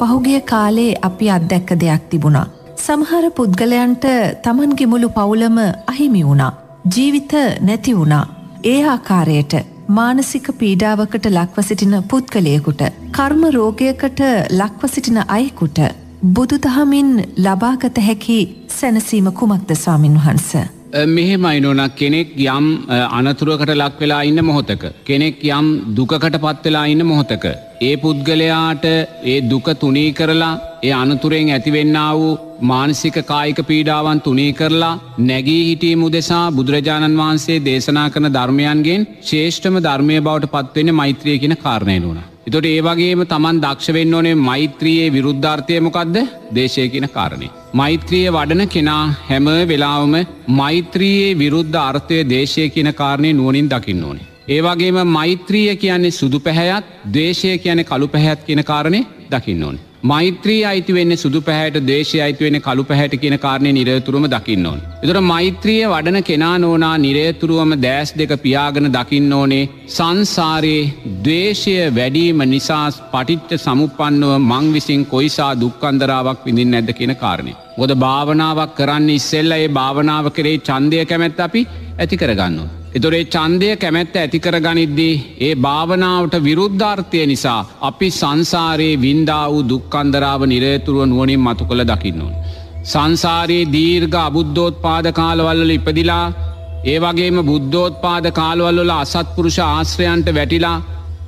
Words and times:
පහුගිය 0.00 0.40
කාලේ 0.50 0.90
අපි 1.08 1.30
අත්දැක්ක 1.36 1.70
දෙයක් 1.82 2.02
තිබුණා. 2.10 2.46
සමහර 2.84 3.24
පුද්ගලයන්ට 3.36 4.04
තමන්ගේ 4.44 4.90
මුළු 4.92 5.08
පවුලම 5.16 5.58
අහිමි 5.92 6.22
වුණා. 6.28 6.52
ජීවිත 6.94 7.32
නැති 7.60 7.96
වුණා. 7.98 8.24
ඒ 8.64 8.80
ආකාරයට 8.94 9.54
මානසික 9.88 10.48
පීඩාවකට 10.60 11.26
ලක්ව 11.30 11.66
සිටින 11.68 11.96
පුද්ගලයකුට 12.10 12.82
කර්ම 13.10 13.42
රෝගයකට 13.56 14.20
ලක්ව 14.60 14.92
සිටින 14.94 15.20
අයෙකුට 15.28 15.78
බුදු 16.36 16.56
දහමින් 16.64 17.12
ලබාගත 17.38 17.98
හැකි 18.08 18.40
සැනසීම 18.78 19.28
කුමක්ද 19.32 19.76
ස්වාමින් 19.76 20.18
වහන්ස. 20.18 20.75
මෙහෙමයි 20.94 21.60
නොනක් 21.60 21.96
කෙනෙක් 21.96 22.28
යම් 22.36 22.66
අනතුරකට 22.88 23.70
ලක් 23.72 24.00
වෙලා 24.00 24.22
ඉන්න 24.22 24.40
මොහොතක. 24.40 24.84
කෙනෙක් 25.04 25.42
යම් 25.42 25.94
දුකකට 25.94 26.38
පත්වෙලා 26.38 26.86
ඉන්න 26.86 27.02
මොහොතක. 27.02 27.44
ඒ 27.80 27.96
පුද්ගලයාට 27.96 28.84
ඒ 28.84 29.40
දුක 29.42 29.66
තුනී 29.74 30.12
කරලා 30.12 30.60
ඒ 30.82 30.92
අනතුරෙන් 30.92 31.50
ඇතිවෙන්න 31.50 31.98
වූ 32.12 32.38
මානසික 32.62 33.18
කායික 33.24 33.60
පීඩාවන් 33.66 34.20
තුනී 34.20 34.52
කරලා 34.52 35.00
නැගී 35.20 35.66
හිටීම 35.68 36.04
උදෙසා 36.04 36.52
බුදුරජාණන් 36.52 37.18
වහන්සේ 37.18 37.58
දේශනා 37.60 38.08
කරන 38.10 38.32
ධර්මයන්ගෙන් 38.32 39.06
ශේෂ්ඨම 39.22 39.78
ධර්මය 39.80 40.20
බවට 40.20 40.52
පත්වෙන 40.54 40.94
මෛත්‍රිය 40.94 41.38
කියන 41.38 41.56
කාරණය 41.58 41.98
නුණ. 41.98 42.24
එතොට 42.46 42.66
ඒවගේම 42.66 43.26
තමන් 43.26 43.62
දක්ෂවෙන්න 43.62 44.14
ඕනේ 44.14 44.34
මෛත්‍රයේ 44.40 45.12
විරුද්ධාර්ථයමොකක්ද 45.12 46.16
දේශය 46.54 46.88
කියන 46.88 47.08
කාරණය. 47.08 47.50
මෛත්‍රිය 47.78 48.26
වඩන 48.28 48.68
කෙනා 48.68 49.02
හැම 49.28 49.48
වෙලාවම 49.70 50.14
මෛත්‍රයේ 50.60 51.34
විරුද්ධ 51.34 51.78
අර්ථය 51.80 52.18
දේශය 52.28 52.64
කියන 52.68 52.90
කාරණය 52.92 53.30
නුවනින් 53.32 53.68
දකින්න 53.68 54.04
ඕනේ. 54.04 54.28
ඒවගේම 54.48 55.00
මෛත්‍රිය 55.08 55.74
කියන්නේ 55.76 56.16
සුදු 56.20 56.38
පැහැයත් 56.40 56.94
දේශය 57.12 57.58
කියන 57.58 57.82
කළු 57.84 58.08
පැහැත් 58.08 58.46
කියන 58.46 58.62
කාරණය 58.64 59.00
දකින්න 59.30 59.64
ඕන. 59.64 59.76
මෛත්‍රී 60.02 60.60
අයිති 60.64 60.92
වෙන්න 60.92 61.16
සුදු 61.16 61.40
පැහැට 61.40 61.76
දේශය 61.86 62.20
අයිති 62.20 62.46
වෙන 62.46 62.58
කළු 62.60 62.84
පැහැට 62.84 63.14
කියන 63.22 63.36
කාරණය 63.38 63.72
නිරතුරුම 63.72 64.26
දකින්න 64.28 64.66
ඕන. 64.66 64.80
එතුර 65.02 65.20
මෛත්‍රිය 65.22 65.82
වඩන 65.84 66.20
කෙනා 66.22 66.54
නෝනා 66.58 66.94
නිරේතුරුවම 66.98 67.74
දෑස් 67.82 68.14
දෙක 68.20 68.34
පියාගෙන 68.44 68.88
දකින්න 68.92 69.32
ඕනේ 69.32 69.62
සංසාරයේ 69.88 70.88
දවේශය 71.24 71.76
වැඩීම 71.98 72.42
නිසාස් 72.46 73.02
පටිට්ට 73.12 73.58
සමුපන්නව 73.58 74.34
මං 74.40 74.72
විසින් 74.72 75.06
කොයිසා 75.06 75.52
දුක්කන්දරාවක් 75.60 76.44
විඳින් 76.44 76.70
නැද්ද 76.70 76.98
කියන 77.00 77.16
කාරණය. 77.16 77.54
ගොද 77.76 77.92
භාවනාවක් 77.96 78.74
කරන්න 78.74 79.08
ඉස්සෙල්ල 79.10 79.52
ඒ 79.52 79.68
භාවනාව 79.70 80.26
කරේ 80.30 80.56
චන්දය 80.60 81.04
කැමැත් 81.04 81.40
අපි 81.40 81.62
ඇති 81.98 82.16
කරගන්නවා. 82.16 82.68
එතොරේ 82.94 83.24
චන්දය 83.26 83.68
කැමැත්ත 83.76 84.14
ඇතිකර 84.14 84.56
ගනිද්දී 84.58 85.14
ඒ 85.40 85.54
භාවනාවට 85.56 86.36
විරුද්ධාර්ථය 86.40 87.20
නිසා 87.26 87.60
අපි 87.80 88.08
සංසාරයේ 88.12 89.00
වින්දා 89.00 89.44
වූ 89.50 89.62
දුක්කන්දරාව 89.64 90.42
නිරේතුරුව 90.44 91.04
නුවනින් 91.04 91.40
මතු 91.40 91.64
කළ 91.64 91.84
දකින්නවන්. 91.84 92.34
සංසාරයේ 92.84 93.70
දීර්ඝ 93.72 94.18
අබුද්ධෝත් 94.18 94.76
පාද 94.80 95.06
කාලවල්ල 95.12 95.70
ඉපදිලා 95.70 96.26
ඒ 96.84 96.98
වගේම 96.98 97.38
බුද්ධෝත් 97.42 97.94
පාද 98.00 98.26
කාලවල්ල 98.32 98.92
අසත්පුරුෂ 98.96 99.58
ආශ්‍රයන්ට 99.64 100.28
වැටිලා 100.34 100.76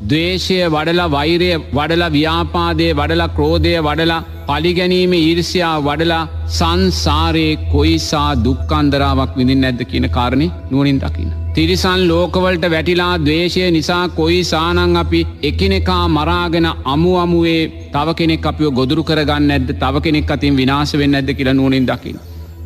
දවේශය 0.02 0.56
වඩලා 0.68 1.10
වෛරය 1.10 1.48
වඩලා 1.72 2.10
ව්‍යාපාදය 2.10 2.86
වඩලා 2.92 3.28
ක්‍රෝධය 3.28 3.72
වඩලා 3.80 4.24
පලිගැනීම 4.48 5.12
ඊර්ෂයා 5.14 5.74
වඩලා 5.80 6.28
සංසාරයේ 6.50 7.56
කොයිසා 7.72 8.28
දුක්කන්දරාවක් 8.44 9.32
විඳින් 9.36 9.60
නැද්ද 9.60 9.82
කියන 9.84 10.06
කාරණය 10.08 10.46
නුවනින් 10.70 11.00
දකින්න. 11.00 11.32
තිරිසන් 11.54 12.02
ලෝකවලට 12.08 12.64
වැටිලා 12.66 13.14
දවේශය 13.18 13.64
නිසා 13.70 14.04
කොයි 14.10 14.38
සානං 14.44 14.96
අපි 14.96 15.20
එකනෙකා 15.42 16.04
මරාගෙන 16.08 16.68
අමු 16.86 17.12
අමුවේ 17.16 17.62
තව 17.92 18.14
කෙනෙක් 18.14 18.46
අපිෝ 18.46 18.70
ගොදුරු 18.70 19.02
කරගන්න 19.02 19.50
ඇද 19.50 19.72
තව 19.74 20.04
කෙනෙක් 20.04 20.30
අතින් 20.30 20.56
විනාශ 20.56 20.94
වෙන්න 20.94 21.18
ඇද 21.20 21.32
කියලා 21.32 21.54
නුවනින් 21.54 21.88
දකින්න. 21.88 22.22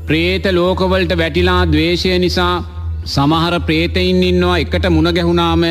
ප්‍රේත 0.06 0.44
ලෝකවලට 0.50 1.14
වැටිලා 1.16 1.62
දවේශය 1.66 2.12
නිසා 2.18 2.54
සමහර 3.06 3.56
ප්‍රේතයින් 3.60 4.22
ඉන්නවා 4.22 4.58
එකට 4.58 4.86
මුණ 4.90 5.10
ගැහුණාම 5.10 5.64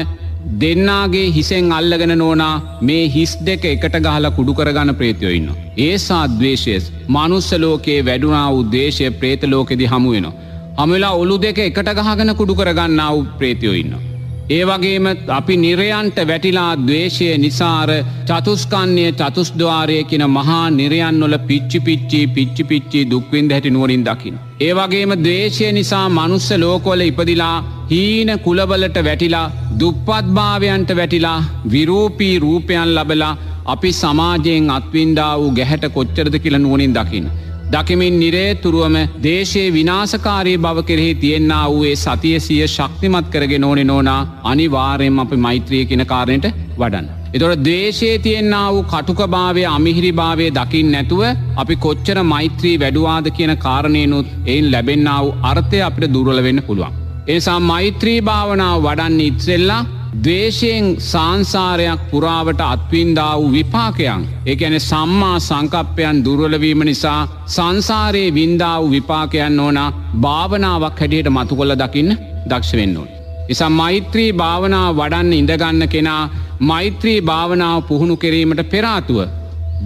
දෙන්නාගේ 0.61 1.25
හිසෙන් 1.31 1.71
අල්ලගෙන 1.71 2.13
නෝනා 2.17 2.53
මේ 2.81 3.03
හිස් 3.07 3.33
දෙක 3.47 3.65
එකට 3.65 3.97
ගහල 4.05 4.27
කුඩු 4.37 4.53
කරගන්න 4.53 4.93
ප්‍රේතියොඉන්න. 4.95 5.49
ඒ 5.77 5.97
සාද්වේශයස් 5.97 6.91
මනුස්සලෝකයේ 7.07 8.05
වැඩුණා 8.05 8.47
උදේශය 8.51 9.11
ප්‍රේතලෝකෙදි 9.19 9.91
හමුවෙනවා. 9.93 10.37
හමලා 10.79 11.11
ඔලු 11.15 11.37
දෙක 11.37 11.59
එකට 11.59 11.91
ගහගෙන 11.99 12.33
කුඩු 12.35 12.55
කරගන්න 12.55 13.03
ව් 13.09 13.27
ප්‍රේතියොඉන්න. 13.37 14.10
ඒ 14.51 14.63
වගේම 14.69 15.05
අපි 15.31 15.55
නිරයන්ට 15.57 16.17
වැටිලා 16.29 16.71
දවේශය 16.79 17.27
නිසාර 17.43 17.89
චතුස්කන්නේ 18.29 19.11
චතුස්ද්වාරය 19.19 19.97
කියන 20.09 20.23
මහා 20.29 20.63
නිරයන්නොල 20.79 21.35
පිච්චි 21.49 21.79
පිච්චි 21.87 22.19
පිච්චි 22.27 22.63
පිච්චි 22.63 23.01
දුක්වින්ද 23.11 23.53
හැටි 23.55 23.71
නුවරින් 23.75 24.03
දකින. 24.07 24.35
ඒ 24.59 24.71
වගේම 24.73 25.13
දේශය 25.27 25.69
නිසා 25.71 26.05
මනුස්ස 26.09 26.49
ලෝකොල 26.63 27.03
ඉපදිලා 27.07 27.55
හීන 27.91 28.31
කුලවලට 28.39 28.97
වැටිලා 29.07 29.45
දුප්පත්භාවයන්ට 29.79 30.91
වැටිලා 30.95 31.39
විරූපී 31.73 32.35
රූපයන් 32.39 32.91
ලබලා 32.97 33.33
අපි 33.65 33.91
සමාජයෙන් 33.93 34.69
අත්වින්ඩා 34.69 35.31
වූ 35.39 35.51
ගැහැට 35.51 35.87
කොච්චරද 35.89 36.35
කියල 36.43 36.57
නුවනින් 36.57 36.97
දකින්න. 36.97 37.31
දකිමින් 37.73 38.15
නිරේතුරුවම 38.19 38.95
දේශයේ 39.23 39.67
විනාසකාරී 39.69 40.57
බව 40.57 40.83
කෙරෙහි 40.87 41.13
තියෙන්න්න 41.15 41.53
වූයේ 41.67 41.95
සතිය 41.97 42.39
සිය 42.39 42.61
ශක්තිමත් 42.67 43.27
කරගෙන 43.33 43.63
ඕනෙ 43.63 43.83
නෝනා 43.83 44.19
අනිවාරයෙන් 44.43 45.19
අපි 45.19 45.37
මෛත්‍රිය 45.37 45.83
කියන 45.85 46.03
කාරණයට 46.05 46.47
වඩන්න. 46.77 47.07
එතොට 47.33 47.63
දේශයේ 47.65 48.17
තියෙන්න්න 48.19 48.57
වූ 48.67 48.83
කටුකභාවය 48.85 49.63
අමිහිරිභාවය 49.67 50.47
දකිින් 50.51 50.91
නැතුව 50.91 51.23
අපි 51.55 51.75
කොච්චර 51.77 52.19
මෛත්‍රී 52.25 52.75
වැඩුවාද 52.77 53.31
කියන 53.31 53.53
කාරණයනුත් 53.57 54.35
එයින් 54.45 54.67
ලැබෙන්න්න 54.71 55.09
වූ 55.15 55.37
අර්ථය 55.43 55.81
අපිට 55.81 56.13
දුරල 56.13 56.43
වෙන්න 56.43 56.61
පුළුවන්. 56.61 56.93
එනිසා 57.27 57.59
මෛත්‍රී 57.61 58.19
භාවනාව 58.21 58.77
වඩන්න 58.81 59.19
ඉත්සෙල්ලා 59.21 59.81
දේශයෙන් 60.13 60.97
සංසාරයක් 61.01 62.01
පුරාවට 62.11 62.61
අත්වින්දා 62.61 63.37
වූ 63.37 63.51
විපාකයන් 63.51 64.23
එකැන 64.45 64.75
සම්මා 64.81 65.37
සංකප්පයන් 65.39 66.17
දුර්වලවීම 66.25 66.83
නිසා 66.83 67.27
සංසාරයේ 67.47 68.33
වින්දා 68.33 68.81
වූ 68.81 68.91
විපාකයන් 68.91 69.59
ඕනා 69.59 69.93
භාවනාවක් 70.17 70.99
හැටියට 70.99 71.29
මතු 71.29 71.55
කොල්ල 71.55 71.73
දකින්න 71.73 72.11
දක්ෂවෙන්න 72.49 72.97
ඕන්. 72.97 73.07
එසා 73.49 73.69
මෛත්‍රී 73.71 74.33
භාවනාව 74.33 74.91
වඩන්න 74.95 75.33
ඉඳගන්න 75.33 75.87
කෙනා 75.87 76.29
මෛත්‍රී 76.61 77.21
භාවනාව 77.21 77.79
පුහුණු 77.83 78.17
කිරීමට 78.17 78.63
පෙරාතුව 78.69 79.19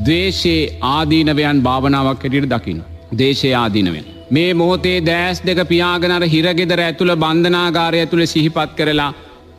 දේශයේ 0.06 0.74
ආදීනවයන් 0.88 1.62
භාවනාවක් 1.62 2.24
හැටියට 2.24 2.50
දකින්න. 2.50 2.81
දේශය 3.18 3.53
ආදීනවෙන්. 3.53 4.06
මේ 4.31 4.53
මොහොතේ 4.53 4.97
දෑස් 5.02 5.38
දෙක 5.41 5.62
පියාගනර 5.68 6.24
හිරගෙදර 6.25 6.80
ඇතුළ 6.80 7.16
බන්ධනාගාරය 7.16 8.00
ඇතුළ 8.00 8.25
සිහිපත් 8.25 8.75
කරලා 8.75 9.14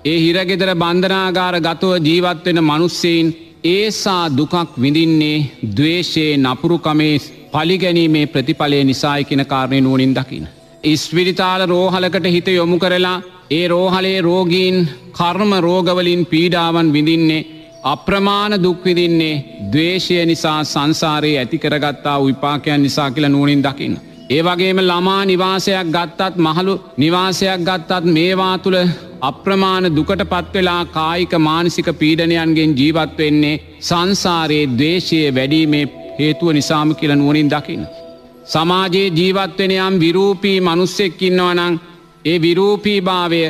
ඒ 0.04 0.18
හිරගෙදර 0.18 0.70
බන්ධනාගාර 0.74 1.56
ගතව 1.60 1.92
ජීවත්වෙන 2.00 2.60
මනුස්සයෙන් 2.62 3.34
ඒසා 3.66 4.24
දුකක් 4.30 4.76
විඳින්නේ 4.76 5.38
දවේශයේ 5.76 6.36
නපුරුකමේ 6.38 7.14
පලිගැනීමේ 7.52 8.26
ප්‍රතිඵලය 8.26 8.78
නිසායි 8.84 9.24
කෙන 9.24 9.42
කාරණය 9.44 9.80
නුවනින් 9.80 10.14
දකින. 10.14 10.46
ඉස්විරිතාල 10.84 11.62
රෝහලකට 11.66 12.26
හිත 12.26 12.48
යොමු 12.50 12.78
කරලා 12.78 13.18
ඒ 13.50 13.66
රෝහලේ 13.68 14.18
රෝගීන් 14.20 14.76
කර්ම 15.12 15.52
රෝගවලින් 15.60 16.22
පීඩාවන් 16.26 16.92
විඳින්නේ 16.92 17.46
අප්‍රමාණ 17.84 18.62
දුක්විදින්නේ 18.62 19.42
දවේශය 19.72 20.26
නිසා 20.26 20.60
සංසාරයේ 20.64 21.38
ඇතිකරගත්තා 21.38 22.18
විපාකයන් 22.20 22.82
නිසා 22.82 23.10
කියලා 23.10 23.28
නුවනින් 23.28 23.62
දකින්න. 23.62 23.96
ඒ 24.30 24.42
වගේම 24.42 24.78
ළමා 24.80 25.22
නිවාසයක් 25.24 25.88
ගත්තත් 25.88 26.34
මහළු 26.38 26.74
නිවාසයක් 26.96 27.60
ගත්තත් 27.60 28.04
මේවා 28.10 28.54
තුළ 28.58 28.78
අප්‍රමාණ 29.20 29.94
දුකට 29.96 30.22
පත්වෙලා 30.24 30.82
කායික 30.86 31.34
මානසික 31.40 31.88
පීඩනයන්ගෙන් 31.94 32.76
ජීවත් 32.76 33.18
වෙන්නේ 33.18 33.60
සංසාරයේ 33.80 34.72
දේශය 34.78 35.20
වැඩීමේ 35.30 35.84
හේතුව 36.18 36.52
නිසාම 36.52 36.94
කියල 36.94 37.12
නුවනින් 37.12 37.50
දකින්න. 37.50 37.86
සමාජයේ 38.46 39.10
ජීවත්වෙනයම් 39.10 40.00
විරූපී 40.00 40.58
මනුස්සෙක්කින්නවනං 40.60 41.80
ඒ 42.24 42.36
විරූපී 42.40 43.00
භාවය 43.02 43.42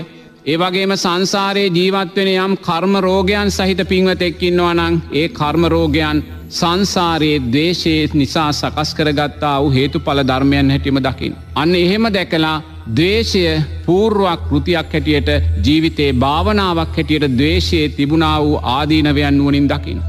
ඒවගේම 0.46 0.92
සංසාරයේ 0.96 1.70
ජීවත්වෙන 1.70 2.28
යම් 2.36 2.52
කර්ම 2.58 2.94
රෝගයන් 2.98 3.50
සහිත 3.50 3.80
පින්වතෙක්කින්නවනං 3.84 5.02
ඒ 5.12 5.28
කර්මරෝගයන් 5.30 6.18
සංසාරයේ 6.50 7.42
දේශයේ 7.52 8.08
නිසා 8.14 8.50
සකස් 8.52 8.94
කරගත්තා 8.94 9.56
වූ 9.60 9.70
හේතු 9.70 10.00
පල 10.00 10.20
ධර්මයන් 10.22 10.70
හැටිම 10.70 10.98
දකිින්. 11.00 11.34
අන්න 11.54 11.74
එහෙම 11.74 12.06
දැකලා 12.10 12.56
දේශය 12.88 13.44
පූර්ුවක් 13.84 14.42
කෘතියක් 14.48 14.92
හැටියට 14.92 15.30
ජීවිතේ 15.64 16.12
භාවනාවක් 16.14 16.96
හැටියට 16.96 17.26
දවේශයේ 17.32 17.88
තිබුණා 17.90 18.36
වූ 18.42 18.60
ආදීනවයන් 18.64 19.38
වුවනින් 19.38 19.68
දකිින්. 19.68 20.00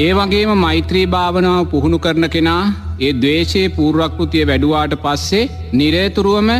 ඒ 0.00 0.12
වගේම 0.12 0.52
මෛත්‍රී 0.58 1.06
භාවනාව 1.06 1.66
පුහුණු 1.66 1.98
කරන 1.98 2.28
කෙනා 2.28 2.62
ඒ 3.00 3.12
දවේශයේ 3.14 3.68
පූර්වක්ෘතිය 3.70 4.46
වැඩුවාට 4.46 4.96
පස්සේ 5.02 5.50
නිරේතුරුවම 5.72 6.50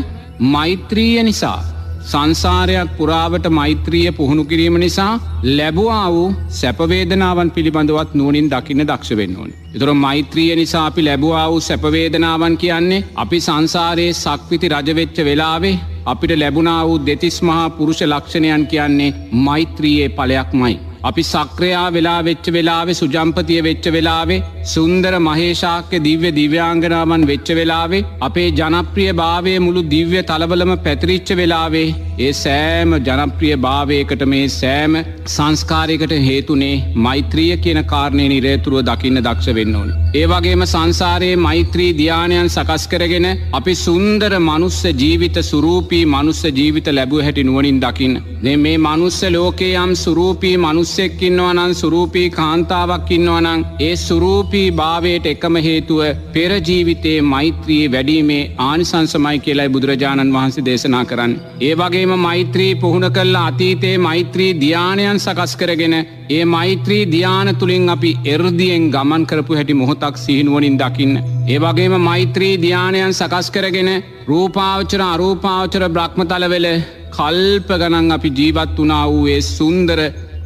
මෛත්‍රීය 0.50 1.22
නිසා 1.22 1.60
සංසාරයක් 2.06 2.90
පුරාවට 2.98 3.46
මෛත්‍රිය 3.58 4.10
පුහුණු 4.18 4.44
කිරීම 4.50 4.76
නිසා 4.82 5.12
ලැබවා 5.58 6.04
වූ 6.10 6.28
සැපවේදනාවන් 6.60 7.50
පිළිබඳවත් 7.50 8.12
නුවනින් 8.18 8.50
දකින්න 8.52 8.84
දක්ෂ 8.90 9.18
වෙන්න 9.20 9.36
ඕන. 9.36 9.50
එතුර 9.74 9.90
මෛත්‍රිය 10.04 10.52
නිසා 10.56 10.84
අපි 10.90 11.06
ලැබවා 11.08 11.44
වූ 11.50 11.60
සැපවේදනාවන් 11.60 12.56
කියන්නේ 12.56 13.04
අපි 13.16 13.40
සංසාරයේ 13.40 14.16
සක්විති 14.22 14.72
රජවෙච්ච 14.74 15.18
වෙලාවේ 15.28 15.76
අපිට 16.06 16.38
ලැබුණා 16.38 16.80
වූ 16.88 16.98
දෙතිස් 17.06 17.38
මහා 17.42 17.70
පුරුෂ 17.70 18.02
ලක්ෂණයන් 18.04 18.66
කියන්නේ 18.66 19.14
මෛත්‍රියයේ 19.46 20.08
පලයක් 20.10 20.52
මයි. 20.52 20.76
අපි 21.04 21.22
සක්‍රයා 21.24 21.88
වෙලා 21.92 22.20
වෙච්ච 22.24 22.46
වෙලාවේ 22.52 22.94
සුජම්පතිය 22.94 23.60
වෙච්ච 23.62 23.84
වෙලාවේ 23.92 24.44
සුන්දර 24.66 25.12
මහේෂාක්‍ය 25.20 25.98
දිව්‍ය 26.00 26.30
දිව්‍යාංගනාවන් 26.32 27.24
වෙච්ච 27.24 27.50
වෙලාවේ 27.52 28.04
අපේ 28.20 28.48
ජනප්‍රිය 28.52 29.10
භාවය 29.14 29.54
මුළු 29.58 29.82
දිව්‍ය 29.88 30.20
තලබලම 30.22 30.72
පැතිරිච්ච 30.78 31.30
වෙලාවේ 31.34 31.88
ඒ 32.18 32.32
සෑම 32.34 32.92
ජනප්‍රිය 33.00 33.56
භාවයකට 33.58 34.22
මේ 34.26 34.44
සෑම 34.52 34.94
සංස්කාරයකට 35.26 36.12
හේතුනේ 36.22 36.74
මෛත්‍රිය 36.98 37.56
කියන 37.58 37.80
කාරණය 37.84 38.26
නිරේතුරුව 38.26 38.82
දකින්න 38.82 39.20
දක්ෂ 39.20 39.56
වෙන්න 39.58 39.76
ඕන. 39.76 39.90
ඒවගේම 40.14 40.62
සංසාරයේ 40.66 41.36
මෛත්‍රී 41.38 41.90
ධ්‍යානයන් 41.94 42.48
සකස් 42.48 42.84
කරගෙන 42.92 43.28
අපි 43.52 43.74
සුන්දර 43.76 44.32
මනුස්ස 44.40 44.80
ජීවිත 44.94 45.38
සුරූපී 45.44 46.04
මනුස්ස 46.08 46.42
ජීවිත 46.50 46.88
ලැබුව 46.90 47.24
හැටි 47.26 47.44
නුවනින් 47.44 47.80
දකින්න. 47.80 48.16
දෙ 48.42 48.56
මේ 48.56 48.78
මනුස්ස 48.80 49.20
ලෝකේ 49.30 49.72
යම් 49.76 49.92
සුරූපී 49.96 50.54
මනුස්සෙක්කින්නවනන් 50.58 51.74
සුරූපී 51.74 52.26
කාන්තාවක් 52.30 53.10
ඉන්නවනං 53.10 53.66
ඒ 53.80 53.94
සුරූපී 53.98 54.55
භාවයට 54.72 55.26
එකම 55.26 55.56
හේතුව 55.58 56.00
පෙරජීවිතයේ 56.32 57.20
මෛත්‍රී 57.24 57.84
වැඩීමේ 57.86 58.40
ආනිසංසමයි 58.60 59.38
කියලයි 59.38 59.68
බුදුරජාණන් 59.68 60.34
වහන්සේ 60.36 60.66
දේශනා 60.68 61.04
කරන්න. 61.04 61.32
ඒ 61.60 61.72
වගේම 61.74 62.12
මෛත්‍රී 62.18 62.72
පුහුණ 62.76 63.08
කල්ලා 63.10 63.44
අතීතයේ 63.46 63.94
මෛත්‍රී 64.00 64.50
ධ්‍යානයන් 64.56 65.18
සකස් 65.18 65.54
කරගෙන 65.56 65.96
ඒ 66.30 66.42
මෛත්‍රී 66.46 67.02
ධ්‍යාන 67.06 67.50
තුළින් 67.54 67.88
අපි 67.88 68.12
එරදියෙන් 68.26 68.90
ගමන් 68.90 69.26
කරපු 69.26 69.58
හැටි 69.58 69.74
මොහොතක් 69.74 70.16
සිහිනුවනින් 70.16 70.78
දකින්න. 70.78 71.16
ඒ 71.46 71.58
වගේම 71.58 71.96
මෛත්‍රී 72.02 72.54
ධ්‍යානයන් 72.58 73.12
සකස් 73.12 73.48
කරගෙන 73.50 73.90
රූපාවචර 74.26 75.02
අරූපාවචර 75.04 75.84
බ්‍රහ්මතලවෙල 75.88 76.68
කල්ප 77.12 77.68
ගනන් 77.74 78.08
අපි 78.12 78.30
ජීවත් 78.38 78.78
වනා 78.78 79.04
වූයේ 79.08 79.42
සුන්දර 79.48 80.00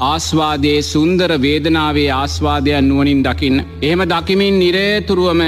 ආස්වාදයේ 0.09 0.81
සුන්දර 0.83 1.33
වේදනාවේ 1.45 2.09
ආස්වාදයන් 2.13 2.89
නුවනින් 2.89 3.23
දකින්න. 3.27 3.59
එහෙම 3.83 4.03
දකිමින් 4.13 4.59
නිරේතුරුවම 4.59 5.43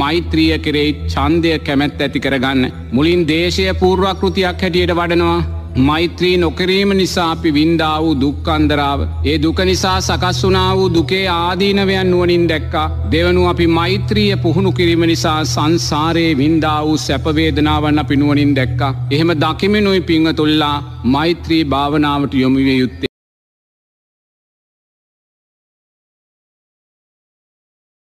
මෛත්‍රිය 0.00 0.58
කෙරෙයි 0.58 0.98
චන්දය 1.12 1.50
කැමැත් 1.66 2.02
ඇති 2.02 2.20
කරගන්න. 2.20 2.62
මුලින් 2.92 3.22
දේශය 3.30 3.64
පූර්වකෘතියක් 3.80 4.62
හැටියට 4.62 4.94
වඩනවා. 4.98 5.40
මෛත්‍රී 5.88 6.36
නොකිරීම 6.36 6.92
නිසා 7.00 7.26
අපි 7.30 7.52
වින්දා 7.58 7.96
වූ 8.02 8.14
දුක්කන්දරාව. 8.22 9.00
ඒ 9.24 9.36
දුක 9.42 9.60
නිසා 9.70 9.98
සකස් 10.00 10.40
වනා 10.44 10.70
වූ 10.76 10.88
දුකේ 10.94 11.26
ආදීනවයන් 11.34 12.10
නුවනින් 12.10 12.48
දැක්කා. 12.48 12.86
දෙවනු 13.12 13.44
අපි 13.52 13.66
මෛත්‍රිය 13.78 14.32
පුහුණු 14.46 14.72
කිරීම 14.72 15.04
නිසා 15.12 15.44
සංසාරයේ 15.44 16.32
වින්දා 16.40 16.78
වූ 16.86 16.96
සැපවේදනාවන්න 16.96 18.02
අපි 18.04 18.16
නුවනින් 18.16 18.56
දැක්කා. 18.56 18.92
එහෙම 19.10 19.36
දකිමිනුයි 19.44 20.00
පිංහ 20.10 20.34
තුල්ලා 20.40 20.74
මෛත්‍රී 21.04 21.62
භාවනාවට 21.64 22.34
යොමිවිය 22.34 22.80
යුත්තේ. 22.80 23.09